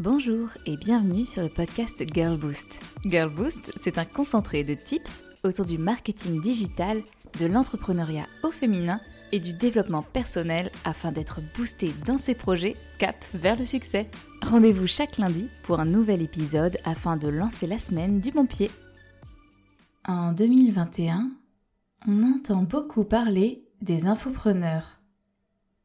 [0.00, 2.80] Bonjour et bienvenue sur le podcast Girl Boost.
[3.04, 7.02] Girl Boost, c'est un concentré de tips autour du marketing digital,
[7.38, 8.98] de l'entrepreneuriat au féminin
[9.30, 14.10] et du développement personnel afin d'être boosté dans ses projets cap vers le succès.
[14.40, 18.70] Rendez-vous chaque lundi pour un nouvel épisode afin de lancer la semaine du bon pied.
[20.08, 21.30] En 2021,
[22.08, 24.99] on entend beaucoup parler des infopreneurs.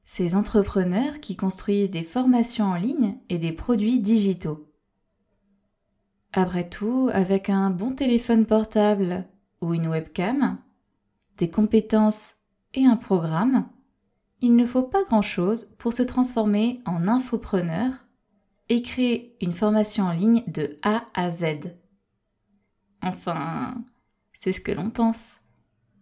[0.05, 4.71] Ces entrepreneurs qui construisent des formations en ligne et des produits digitaux.
[6.31, 9.25] Après tout, avec un bon téléphone portable
[9.61, 10.59] ou une webcam,
[11.37, 12.35] des compétences
[12.75, 13.67] et un programme,
[14.41, 17.91] il ne faut pas grand-chose pour se transformer en infopreneur
[18.69, 21.75] et créer une formation en ligne de A à Z.
[23.01, 23.83] Enfin,
[24.39, 25.39] c'est ce que l'on pense.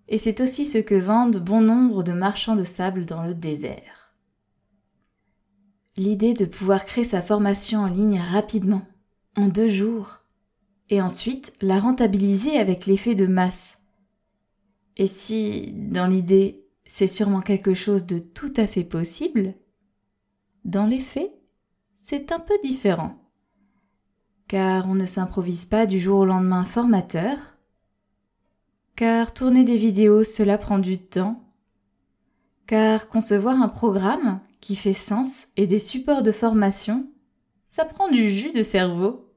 [0.08, 4.14] Et c'est aussi ce que vendent bon nombre de marchands de sable dans le désert.
[5.96, 8.86] L'idée de pouvoir créer sa formation en ligne rapidement,
[9.38, 10.22] en deux jours,
[10.90, 13.80] et ensuite la rentabiliser avec l'effet de masse.
[14.98, 19.56] Et si, dans l'idée, c'est sûrement quelque chose de tout à fait possible,
[20.66, 21.32] dans les faits,
[22.02, 23.18] c'est un peu différent.
[24.48, 27.38] Car on ne s'improvise pas du jour au lendemain formateur,
[28.96, 31.44] car tourner des vidéos cela prend du temps,
[32.68, 37.08] car concevoir un programme qui fait sens et des supports de formation,
[37.68, 39.34] ça prend du jus de cerveau,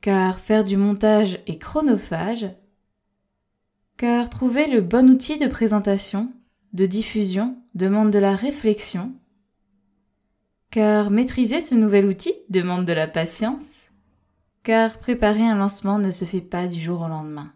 [0.00, 2.46] car faire du montage est chronophage,
[3.96, 6.32] car trouver le bon outil de présentation,
[6.72, 9.14] de diffusion demande de la réflexion,
[10.70, 13.86] car maîtriser ce nouvel outil demande de la patience,
[14.62, 17.55] car préparer un lancement ne se fait pas du jour au lendemain.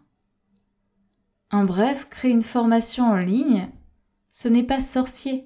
[1.51, 3.69] En bref, créer une formation en ligne,
[4.31, 5.45] ce n'est pas sorcier,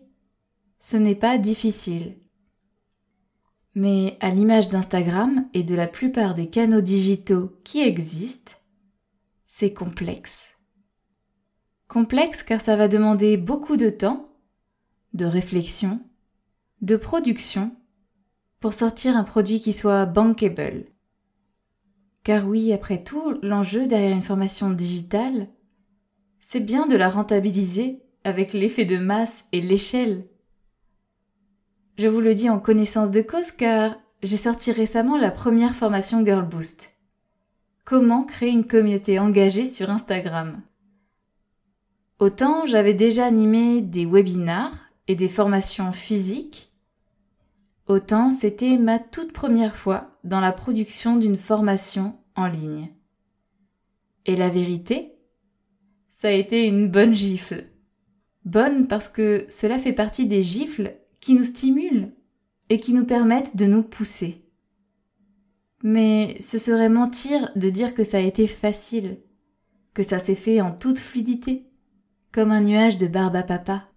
[0.79, 2.17] ce n'est pas difficile.
[3.73, 8.53] Mais à l'image d'Instagram et de la plupart des canaux digitaux qui existent,
[9.47, 10.55] c'est complexe.
[11.87, 14.25] Complexe car ça va demander beaucoup de temps,
[15.13, 16.01] de réflexion,
[16.81, 17.75] de production
[18.59, 20.85] pour sortir un produit qui soit bankable.
[22.23, 25.47] Car oui, après tout, l'enjeu derrière une formation digitale,
[26.47, 30.27] c'est bien de la rentabiliser avec l'effet de masse et l'échelle.
[31.97, 36.23] Je vous le dis en connaissance de cause car j'ai sorti récemment la première formation
[36.23, 36.99] Girl Boost.
[37.83, 40.61] Comment créer une communauté engagée sur Instagram?
[42.19, 44.77] Autant j'avais déjà animé des webinars
[45.07, 46.71] et des formations physiques,
[47.87, 52.91] autant c'était ma toute première fois dans la production d'une formation en ligne.
[54.27, 55.14] Et la vérité,
[56.15, 57.65] ça a été une bonne gifle.
[58.45, 62.13] Bonne parce que cela fait partie des gifles qui nous stimulent
[62.69, 64.41] et qui nous permettent de nous pousser.
[65.83, 69.17] Mais ce serait mentir de dire que ça a été facile,
[69.93, 71.65] que ça s'est fait en toute fluidité,
[72.31, 73.89] comme un nuage de barbe à papa.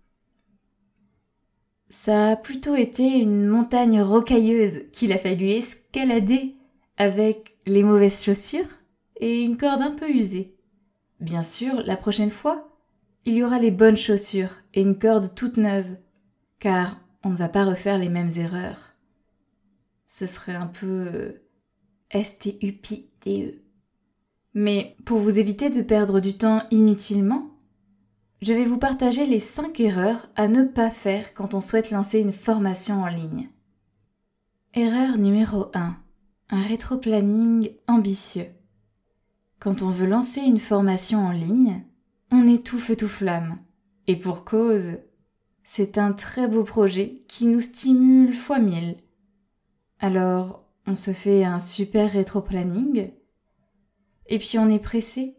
[1.89, 6.57] Ça a plutôt été une montagne rocailleuse qu'il a fallu escalader
[6.97, 8.81] avec les mauvaises chaussures
[9.21, 10.58] et une corde un peu usée.
[11.21, 12.69] Bien sûr, la prochaine fois,
[13.25, 15.97] il y aura les bonnes chaussures et une corde toute neuve,
[16.61, 18.95] car on ne va pas refaire les mêmes erreurs.
[20.07, 21.41] Ce serait un peu
[22.13, 23.61] STUPDE.
[24.55, 27.51] Mais pour vous éviter de perdre du temps inutilement,
[28.41, 32.21] je vais vous partager les 5 erreurs à ne pas faire quand on souhaite lancer
[32.21, 33.51] une formation en ligne.
[34.75, 35.97] Erreur numéro 1.
[36.51, 38.47] Un rétro-planning ambitieux.
[39.61, 41.83] Quand on veut lancer une formation en ligne,
[42.31, 43.59] on feu tout flamme.
[44.07, 44.99] Et pour cause,
[45.65, 48.97] c'est un très beau projet qui nous stimule fois mille.
[49.99, 53.11] Alors, on se fait un super rétro-planning,
[54.27, 55.37] et puis on est pressé.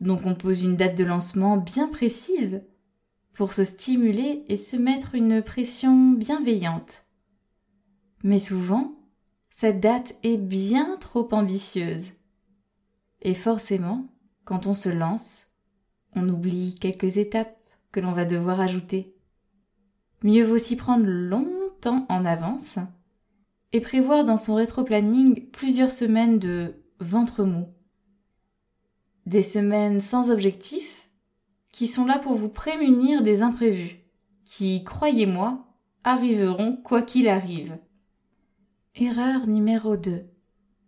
[0.00, 2.62] Donc on pose une date de lancement bien précise
[3.32, 7.06] pour se stimuler et se mettre une pression bienveillante.
[8.22, 8.94] Mais souvent,
[9.50, 12.12] cette date est bien trop ambitieuse.
[13.24, 14.06] Et forcément,
[14.44, 15.52] quand on se lance,
[16.14, 17.58] on oublie quelques étapes
[17.90, 19.16] que l'on va devoir ajouter.
[20.22, 22.78] Mieux vaut s'y prendre longtemps en avance
[23.72, 27.66] et prévoir dans son rétro-planning plusieurs semaines de ventre mou.
[29.26, 31.08] Des semaines sans objectif
[31.72, 33.98] qui sont là pour vous prémunir des imprévus,
[34.44, 35.66] qui, croyez-moi,
[36.04, 37.78] arriveront quoi qu'il arrive.
[38.94, 40.24] Erreur numéro 2.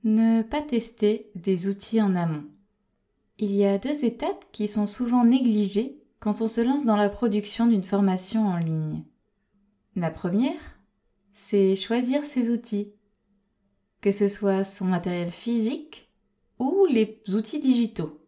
[0.07, 2.45] Ne pas tester des outils en amont.
[3.41, 7.09] Il y a deux étapes qui sont souvent négligées quand on se lance dans la
[7.09, 9.03] production d'une formation en ligne.
[9.97, 10.79] La première,
[11.33, 12.93] c'est choisir ses outils.
[14.01, 16.09] que ce soit son matériel physique
[16.61, 18.25] ou les outils digitaux.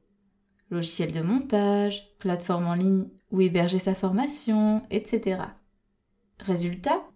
[0.70, 5.42] Logiciel de montage, plateforme en ligne où héberger sa formation, etc.
[6.40, 7.08] Résultat,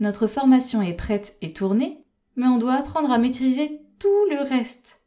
[0.00, 2.04] notre formation est prête et tournée,
[2.36, 5.00] mais on doit apprendre à maîtriser tout le reste.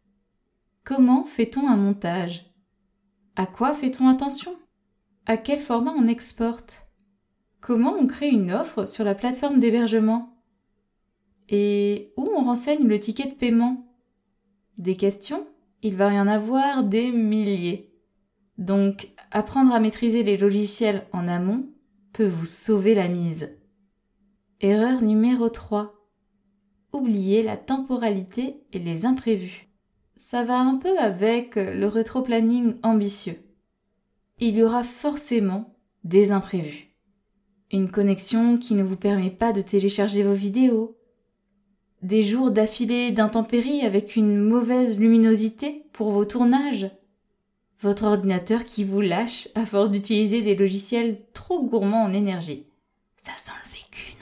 [0.85, 2.49] Comment fait-on un montage?
[3.35, 4.55] À quoi fait-on attention?
[5.25, 6.87] À quel format on exporte?
[7.59, 10.37] Comment on crée une offre sur la plateforme d'hébergement?
[11.49, 13.85] Et où on renseigne le ticket de paiement?
[14.77, 15.45] Des questions?
[15.81, 17.93] Il va y en avoir des milliers.
[18.57, 21.67] Donc, apprendre à maîtriser les logiciels en amont
[22.13, 23.49] peut vous sauver la mise.
[24.61, 26.04] Erreur numéro 3.
[26.95, 29.67] Oubliez la temporalité et les imprévus.
[30.15, 33.37] Ça va un peu avec le rétro-planning ambitieux.
[34.39, 35.75] Il y aura forcément
[36.05, 36.95] des imprévus.
[37.73, 40.97] Une connexion qui ne vous permet pas de télécharger vos vidéos.
[42.01, 46.89] Des jours d'affilée d'intempéries avec une mauvaise luminosité pour vos tournages.
[47.81, 52.67] Votre ordinateur qui vous lâche à force d'utiliser des logiciels trop gourmands en énergie.
[53.17, 54.15] Ça sent le vécu,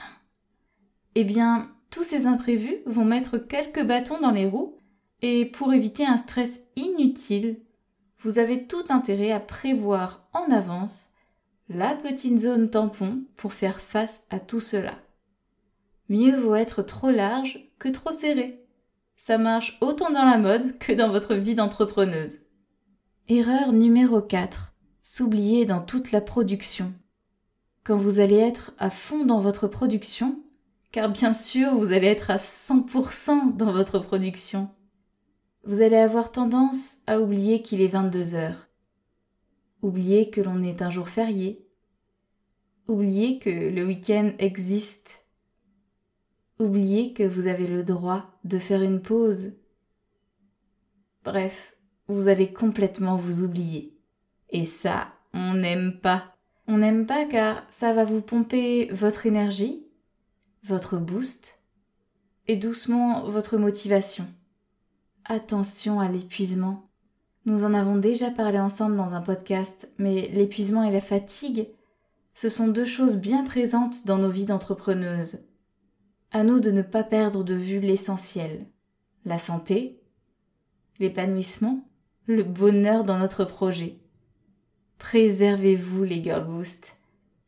[1.14, 4.76] Eh bien, tous ces imprévus vont mettre quelques bâtons dans les roues
[5.22, 7.60] et pour éviter un stress inutile,
[8.18, 11.10] vous avez tout intérêt à prévoir en avance
[11.68, 14.98] la petite zone tampon pour faire face à tout cela.
[16.08, 18.66] Mieux vaut être trop large que trop serré.
[19.16, 22.40] Ça marche autant dans la mode que dans votre vie d'entrepreneuse.
[23.28, 24.74] Erreur numéro 4.
[25.04, 26.92] S'oublier dans toute la production.
[27.84, 30.43] Quand vous allez être à fond dans votre production,
[30.94, 34.70] car bien sûr vous allez être à 100% dans votre production,
[35.64, 38.68] vous allez avoir tendance à oublier qu'il est 22 heures.
[39.82, 41.66] Oublier que l'on est un jour férié.
[42.86, 45.26] Oublier que le week-end existe.
[46.60, 49.54] Oublier que vous avez le droit de faire une pause.
[51.24, 51.76] Bref,
[52.06, 53.98] vous allez complètement vous oublier.
[54.50, 56.36] Et ça, on n'aime pas.
[56.68, 59.83] On n'aime pas car ça va vous pomper votre énergie,
[60.64, 61.60] votre boost,
[62.48, 64.26] et doucement votre motivation.
[65.24, 66.88] Attention à l'épuisement.
[67.46, 71.68] Nous en avons déjà parlé ensemble dans un podcast, mais l'épuisement et la fatigue,
[72.34, 75.46] ce sont deux choses bien présentes dans nos vies d'entrepreneuses.
[76.32, 78.66] À nous de ne pas perdre de vue l'essentiel.
[79.24, 80.00] La santé,
[80.98, 81.86] l'épanouissement,
[82.26, 83.98] le bonheur dans notre projet.
[84.98, 86.96] Préservez-vous les Girl Boost.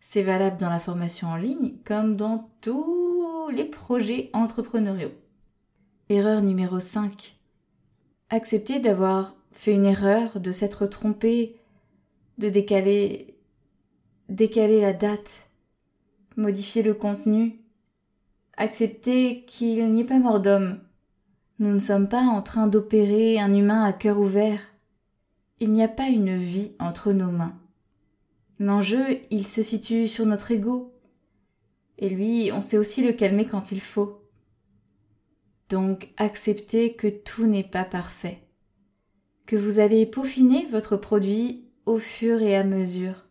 [0.00, 2.50] C'est valable dans la formation en ligne comme dans
[3.48, 5.12] les projets entrepreneuriaux.
[6.08, 7.37] Erreur numéro 5
[8.31, 11.56] accepter d'avoir fait une erreur, de s'être trompé,
[12.38, 13.37] de décaler,
[14.28, 15.48] décaler la date,
[16.37, 17.60] modifier le contenu,
[18.56, 20.81] accepter qu'il n'y ait pas mort d'homme.
[21.58, 24.60] Nous ne sommes pas en train d'opérer un humain à cœur ouvert.
[25.60, 27.56] Il n'y a pas une vie entre nos mains.
[28.58, 30.92] L'enjeu, il se situe sur notre ego.
[31.98, 34.22] Et lui, on sait aussi le calmer quand il faut.
[35.69, 38.46] Donc acceptez que tout n'est pas parfait,
[39.46, 43.26] que vous allez peaufiner votre produit au fur et à mesure,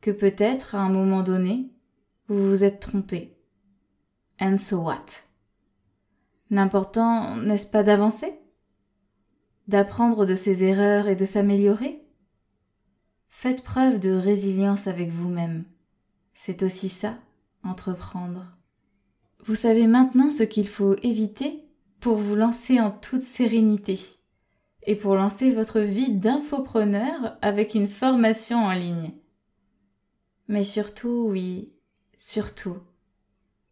[0.00, 1.70] que peut-être à un moment donné,
[2.28, 3.36] vous vous êtes trompé.
[4.40, 5.06] And so what?
[6.50, 8.32] L'important, n'est-ce pas d'avancer?
[9.68, 12.04] D'apprendre de ses erreurs et de s'améliorer?
[13.28, 15.64] Faites preuve de résilience avec vous-même.
[16.34, 17.18] C'est aussi ça,
[17.66, 18.56] entreprendre.
[19.44, 21.64] Vous savez maintenant ce qu'il faut éviter
[22.00, 23.98] pour vous lancer en toute sérénité
[24.82, 29.12] et pour lancer votre vie d'infopreneur avec une formation en ligne.
[30.48, 31.72] Mais surtout, oui,
[32.18, 32.78] surtout,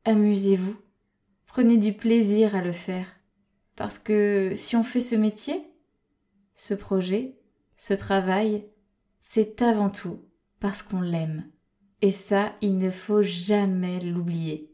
[0.04, 0.76] amusez-vous,
[1.46, 3.06] prenez du plaisir à le faire,
[3.76, 5.64] parce que si on fait ce métier,
[6.54, 7.38] ce projet,
[7.76, 8.64] ce travail,
[9.22, 10.20] c'est avant tout
[10.60, 11.44] parce qu'on l'aime.
[12.02, 14.70] Et ça, il ne faut jamais l'oublier.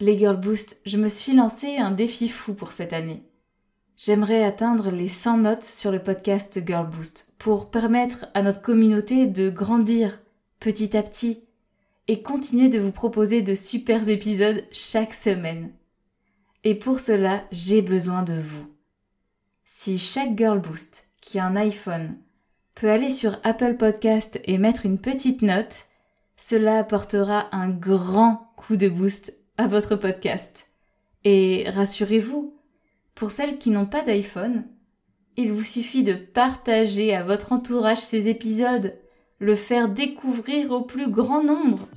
[0.00, 3.22] Les Girl Boost, je me suis lancé un défi fou pour cette année.
[3.96, 9.26] J'aimerais atteindre les 100 notes sur le podcast Girl Boost pour permettre à notre communauté
[9.26, 10.20] de grandir
[10.58, 11.44] petit à petit
[12.08, 15.72] et continuer de vous proposer de super épisodes chaque semaine.
[16.64, 18.66] Et pour cela, j'ai besoin de vous.
[19.64, 22.16] Si chaque Girl Boost qui a un iPhone
[22.74, 25.86] peut aller sur Apple Podcast et mettre une petite note,
[26.36, 30.66] cela apportera un grand coup de boost à votre podcast.
[31.24, 32.54] Et rassurez-vous,
[33.14, 34.64] pour celles qui n'ont pas d'iPhone,
[35.36, 38.94] il vous suffit de partager à votre entourage ces épisodes,
[39.38, 41.88] le faire découvrir au plus grand nombre.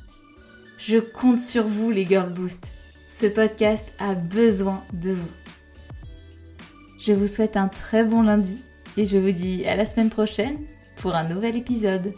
[0.78, 2.72] Je compte sur vous les Girl Boost.
[3.10, 5.32] ce podcast a besoin de vous.
[7.00, 8.62] Je vous souhaite un très bon lundi
[8.98, 10.58] et je vous dis à la semaine prochaine
[10.98, 12.14] pour un nouvel épisode.